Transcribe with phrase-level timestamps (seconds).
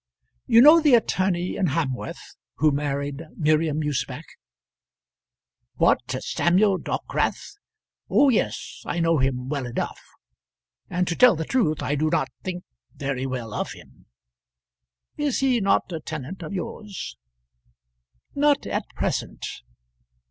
[0.47, 4.25] You know the attorney in Hamworth who married Miriam Usbech?"
[5.75, 7.57] "What, Samuel Dockwrath?
[8.09, 10.01] Oh, yes; I know him well enough;
[10.89, 12.63] and to tell the truth I do not think
[12.95, 14.07] very well of him.
[15.17, 17.15] Is he not a tenant of yours?"
[18.33, 19.45] "Not at present."